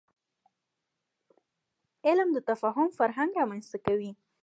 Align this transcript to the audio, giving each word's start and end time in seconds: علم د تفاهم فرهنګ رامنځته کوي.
علم 2.07 2.29
د 2.33 2.37
تفاهم 2.49 2.89
فرهنګ 2.97 3.31
رامنځته 3.39 3.77
کوي. 3.85 4.11